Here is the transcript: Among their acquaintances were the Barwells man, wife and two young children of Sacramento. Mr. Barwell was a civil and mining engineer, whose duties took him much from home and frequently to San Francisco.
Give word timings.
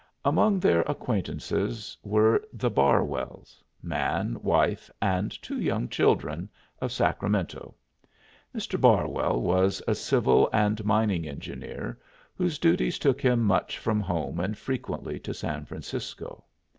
Among 0.25 0.59
their 0.59 0.81
acquaintances 0.87 1.95
were 2.01 2.43
the 2.51 2.71
Barwells 2.71 3.61
man, 3.83 4.39
wife 4.41 4.89
and 4.99 5.31
two 5.43 5.61
young 5.61 5.87
children 5.89 6.49
of 6.79 6.91
Sacramento. 6.91 7.75
Mr. 8.55 8.81
Barwell 8.81 9.39
was 9.39 9.79
a 9.87 9.93
civil 9.93 10.49
and 10.51 10.83
mining 10.83 11.27
engineer, 11.27 11.99
whose 12.35 12.57
duties 12.57 12.97
took 12.97 13.21
him 13.21 13.43
much 13.43 13.77
from 13.77 13.99
home 13.99 14.39
and 14.39 14.57
frequently 14.57 15.19
to 15.19 15.35
San 15.35 15.65
Francisco. 15.65 16.45